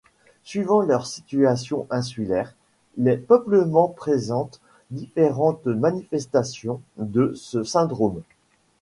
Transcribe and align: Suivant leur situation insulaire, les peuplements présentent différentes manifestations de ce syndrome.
Suivant 0.43 0.81
leur 0.81 1.05
situation 1.05 1.85
insulaire, 1.91 2.55
les 2.97 3.17
peuplements 3.17 3.87
présentent 3.87 4.59
différentes 4.89 5.65
manifestations 5.67 6.81
de 6.97 7.33
ce 7.35 7.61
syndrome. 7.63 8.23